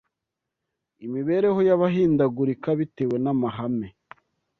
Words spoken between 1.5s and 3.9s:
y’abahindagurika bitewe n’amahame